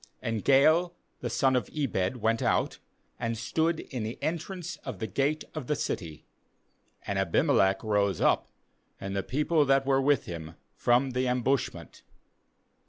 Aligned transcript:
35And 0.23 0.41
Gaal 0.41 0.93
the 1.19 1.29
son 1.29 1.55
of 1.55 1.69
Ebed 1.71 2.17
went 2.17 2.41
out, 2.41 2.79
and 3.19 3.37
stood 3.37 3.81
in 3.81 4.01
the 4.01 4.17
entrance 4.19 4.77
of 4.77 4.97
the 4.97 5.05
gate 5.05 5.43
of 5.53 5.67
the 5.67 5.75
city; 5.75 6.25
and 7.05 7.19
Abimelech 7.19 7.83
rose 7.83 8.19
up, 8.19 8.47
and 8.99 9.15
the 9.15 9.21
people 9.21 9.63
that 9.65 9.85
were 9.85 10.01
with 10.01 10.25
him, 10.25 10.55
from 10.73 11.11
the 11.11 11.27
ambushment. 11.27 12.01